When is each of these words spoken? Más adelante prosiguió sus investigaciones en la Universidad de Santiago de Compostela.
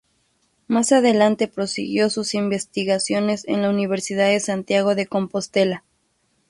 Más 0.67 0.91
adelante 0.93 1.47
prosiguió 1.47 2.09
sus 2.09 2.33
investigaciones 2.33 3.47
en 3.47 3.61
la 3.61 3.69
Universidad 3.69 4.29
de 4.29 4.39
Santiago 4.39 4.95
de 4.95 5.05
Compostela. 5.05 5.83